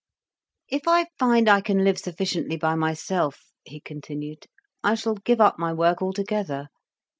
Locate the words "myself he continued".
2.73-4.47